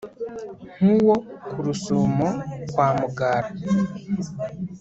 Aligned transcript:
nk'uwo 0.75 1.13
ku 1.49 1.57
rusumo 1.65 2.27
kwa 2.71 2.87
mugara 2.97 3.49